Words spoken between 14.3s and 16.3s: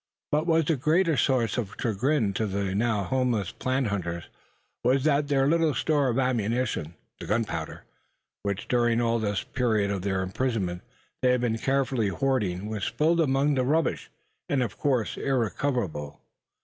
and of course irrecoverable.